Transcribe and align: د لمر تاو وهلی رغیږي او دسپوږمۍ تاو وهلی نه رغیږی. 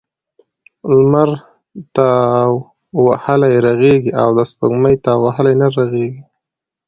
د 0.85 0.87
لمر 0.99 1.29
تاو 1.95 2.51
وهلی 3.05 3.53
رغیږي 3.65 4.11
او 4.21 4.27
دسپوږمۍ 4.39 4.95
تاو 5.03 5.19
وهلی 5.25 5.53
نه 5.61 5.67
رغیږی. 5.77 6.21